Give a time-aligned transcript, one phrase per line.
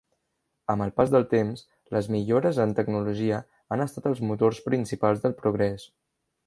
[0.73, 1.61] Amb el pas del temps,
[1.97, 3.43] les millores en tecnologia
[3.77, 5.91] han estat els motors principals del progrés.